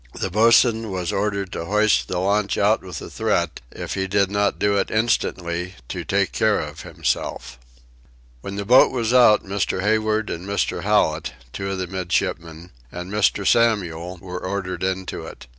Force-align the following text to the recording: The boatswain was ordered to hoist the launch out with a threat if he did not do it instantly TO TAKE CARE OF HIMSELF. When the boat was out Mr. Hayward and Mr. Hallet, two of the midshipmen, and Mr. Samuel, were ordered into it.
The 0.19 0.31
boatswain 0.31 0.89
was 0.89 1.11
ordered 1.11 1.51
to 1.51 1.65
hoist 1.65 2.07
the 2.07 2.17
launch 2.17 2.57
out 2.57 2.81
with 2.81 3.03
a 3.03 3.09
threat 3.11 3.61
if 3.71 3.93
he 3.93 4.07
did 4.07 4.31
not 4.31 4.57
do 4.57 4.75
it 4.77 4.89
instantly 4.89 5.75
TO 5.87 6.03
TAKE 6.03 6.31
CARE 6.31 6.59
OF 6.61 6.81
HIMSELF. 6.81 7.59
When 8.41 8.55
the 8.55 8.65
boat 8.65 8.91
was 8.91 9.13
out 9.13 9.45
Mr. 9.45 9.81
Hayward 9.81 10.31
and 10.31 10.47
Mr. 10.47 10.81
Hallet, 10.81 11.33
two 11.53 11.69
of 11.69 11.77
the 11.77 11.85
midshipmen, 11.85 12.71
and 12.91 13.11
Mr. 13.11 13.45
Samuel, 13.45 14.17
were 14.19 14.39
ordered 14.39 14.81
into 14.81 15.27
it. 15.27 15.45